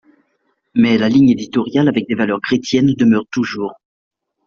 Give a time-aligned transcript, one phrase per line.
[0.73, 3.73] Mais la ligne éditoriale avec des valeurs chrétiennes demeure toujours.